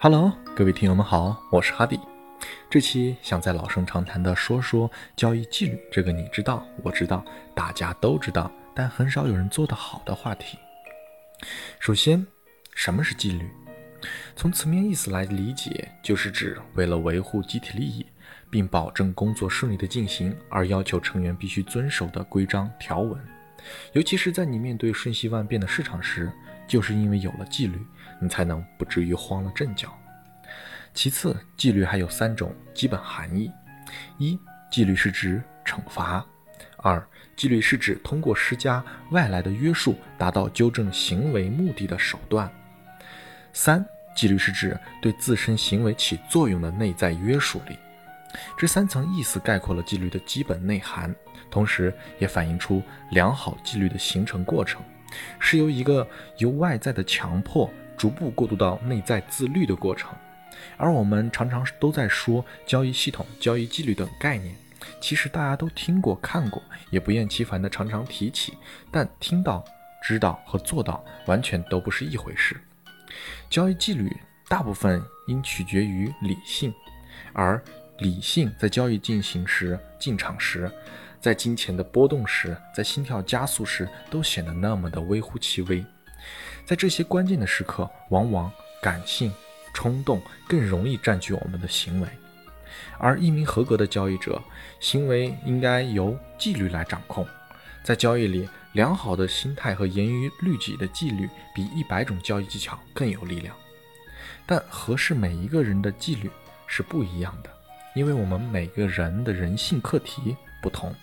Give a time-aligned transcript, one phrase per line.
[0.00, 1.98] Hello，各位听友们好，我是哈迪。
[2.70, 10.56] 这期想在老生常谈的说说交易纪律这个你知道我知道大家都知道，但很少有人做得好的话题。
[11.80, 12.24] 首先，
[12.76, 13.50] 什么是纪律？
[14.36, 18.06] 从字面意思来理解，就是指为了维护集体利益，
[18.48, 23.20] 并保证工作顺利的进行而要求成员必须遵守的规章条文。
[23.94, 26.30] 尤其是在你面对瞬息万变的市场时，
[26.68, 27.84] 就是因为有了纪律。
[28.20, 29.96] 你才能不至于慌了阵脚。
[30.92, 33.48] 其次，纪律还有三种基本含义：
[34.18, 34.36] 一、
[34.72, 36.20] 纪律是指惩罚；
[36.78, 37.00] 二、
[37.36, 42.48] 纪律是指通过施加外来的约束达到纠正行为目的的手段；
[43.52, 47.78] 三、纪律是指对自身行为起作用的内在约束力。
[48.56, 51.14] 这三层意思概括了纪律的基本内涵，
[51.52, 54.82] 同时也反映出良好纪律的形成过程，
[55.38, 56.06] 是由一个
[56.38, 57.70] 由外在的强迫。
[57.96, 60.14] 逐步过渡到内在自律的过程，
[60.76, 64.54] 而我们常常都在说交易系统、交易纪律等概念，
[65.00, 68.56] 其实大家都听过、看过，也不厌其烦地常常提起，
[68.92, 69.64] 但听到、
[70.00, 72.56] 知道和做到完全都不是一回事。
[73.50, 74.16] 交易纪律
[74.48, 76.72] 大部分应取决于理性，
[77.32, 77.60] 而
[77.98, 80.70] 理性在交易进行时、进场时，
[81.20, 85.84] 在金钱的波动时、在心跳加速时，都显得那么的微乎其微。
[86.64, 88.50] 在这些关键的时刻，往往
[88.82, 89.32] 感性、
[89.72, 92.08] 冲动更容易占据我们的行为，
[92.98, 94.40] 而一名合格的交易者，
[94.80, 97.26] 行为应该由纪律来掌控。
[97.82, 103.54] 在交易里，良好的心态和严于律己的纪律，比一百种交易技巧更有力量。
[104.46, 106.30] 但合适每一个人的纪律
[106.66, 107.50] 是不一样的，
[107.94, 110.94] 因为我们每个人的人性课题不同。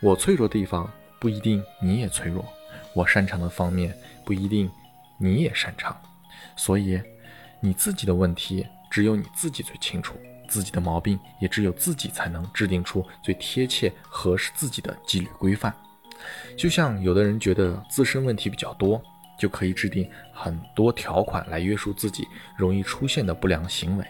[0.00, 2.44] 我脆弱的地方不一定你也脆弱，
[2.94, 4.70] 我擅长的方面不一定。
[5.18, 5.98] 你也擅长，
[6.56, 7.00] 所以
[7.58, 10.14] 你自己的问题只有你自己最清楚，
[10.46, 15.74] 自己的毛病也只有自己才能制定出最贴切合适自己的纪律规范。
[16.54, 19.00] 就像有的人觉得自身问题比较多，
[19.38, 24.04] 就可以制定很多条款来约束自己容易出现的不良行为；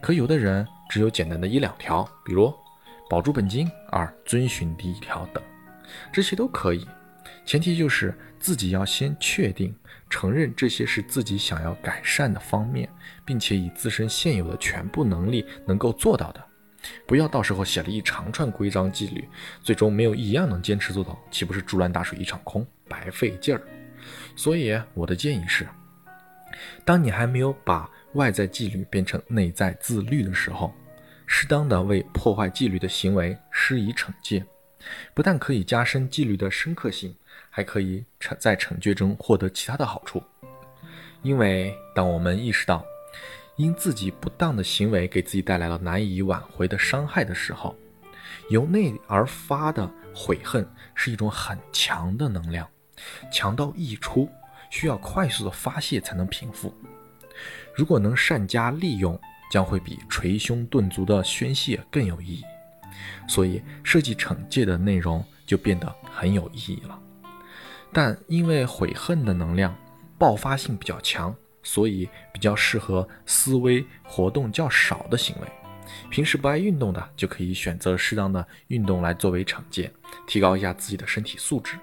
[0.00, 2.54] 可有的人只有简单的一两条，比如
[3.08, 5.42] 保住本金、二遵循第一条等，
[6.12, 6.86] 这些都可以。
[7.44, 9.74] 前提就是自己要先确定、
[10.10, 12.88] 承认这些是自己想要改善的方面，
[13.24, 16.44] 并且以自身现有的全部能力能够做到的，
[17.06, 19.26] 不要到时候写了一长串规章纪律，
[19.62, 23.62] 最终没有一样能坚持做到，岂不是竹篮打水一场空，白费劲儿？
[24.36, 25.66] 所以我的建议是，
[26.84, 30.74] 当你还没有把外在纪律变成内在自律的时候，
[31.28, 34.44] 适当的为破坏纪律的行为施以惩戒，
[35.14, 37.14] 不但可以加深纪律的深刻性。
[37.50, 40.22] 还可以惩在惩戒中获得其他的好处，
[41.22, 42.84] 因为当我们意识到
[43.56, 47.74] 因自己不当的行为给自己带来了难以挽回的伤害的时候，
[48.48, 52.68] 由内而发的悔恨是一种很强的能量，
[53.32, 54.30] 强到溢出，
[54.70, 56.72] 需要快速的发泄才能平复。
[57.74, 59.18] 如果能善加利用，
[59.50, 62.44] 将会比捶胸顿足的宣泄更有意义。
[63.28, 66.98] 所以设计惩戒的内容就变得很有意义了。
[67.92, 69.74] 但因为悔恨的能量
[70.18, 75.48] 爆发性比较强，所以比较适合思维活动较少的行为。
[76.10, 79.90] 平时不爱运动的，就可以选择适当的运动来作为惩戒，
[80.26, 81.78] 提高一下自己的身体素质。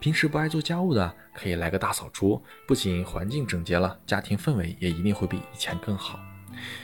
[0.00, 6.18] 平时不爱做家务的，可以来个大扫除，不仅环境整洁了，家庭氛围也一定会比以前更好。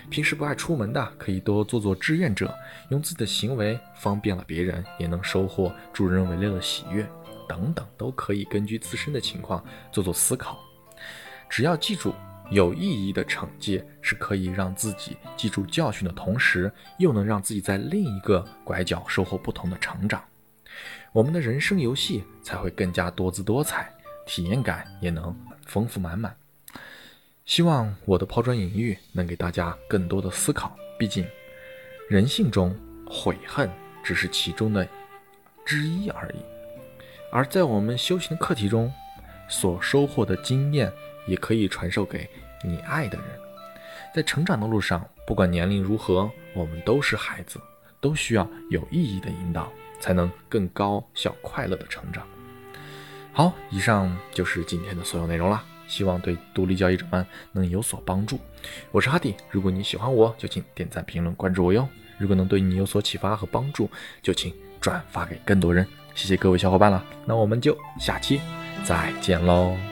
[0.08, 2.54] 平时不爱出门的，可以多做做志愿者，
[2.90, 7.08] 用自己的行为方便了别人，也能收获助人为乐的喜悦。
[7.48, 10.58] 等等，都可以根据自身的情况做做思考。
[11.48, 12.14] 只要记住，
[12.50, 20.22] 有意义的惩戒是可以让自己记住教训的同时，又能让自己在另一个拐角收获不同的成长。
[21.12, 23.92] 我们的人生游戏才会更加多姿多彩，
[24.26, 25.36] 体验感也能
[25.66, 26.32] 丰富满满。
[27.50, 30.72] 希望我的抛砖引玉能给大家更多的思考。
[30.96, 31.26] 毕竟，
[32.08, 32.72] 人性中
[33.04, 33.68] 悔恨
[34.04, 34.86] 只是其中的
[35.66, 36.36] 之一而已。
[37.32, 38.92] 而在我们修行课题中，
[39.48, 40.92] 所收获的经验
[41.26, 42.30] 也可以传授给
[42.62, 43.26] 你爱的人。
[44.14, 47.60] 在成长的路上，不管年龄如何，我们都是孩子，
[48.00, 52.24] 都需要有意义的引导，才能更高效、快乐的成长。
[53.32, 58.38] 好，以上就是今天的所有内容了，希望对独立交易者们能有所帮助。
[58.92, 61.86] 我是哈迪，如果你喜欢我，就请点赞、评论、关注我哟。
[62.16, 63.90] 如果能对你有所启发和帮助，
[64.22, 65.84] 就请转发给更多人。
[66.14, 68.40] 谢谢各位小伙伴了，那我们就下期
[68.84, 69.89] 再见喽。